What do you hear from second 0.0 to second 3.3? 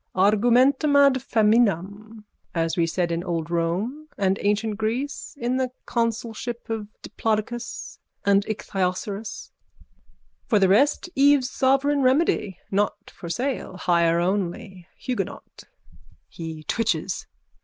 Argumentum ad feminam, as we said in